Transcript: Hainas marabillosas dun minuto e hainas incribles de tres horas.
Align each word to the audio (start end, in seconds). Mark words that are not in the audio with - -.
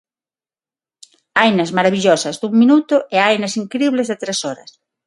Hainas 1.39 1.73
marabillosas 1.77 2.35
dun 2.41 2.53
minuto 2.61 2.95
e 3.15 3.17
hainas 3.25 3.57
incribles 3.63 4.07
de 4.11 4.19
tres 4.23 4.39
horas. 4.45 4.69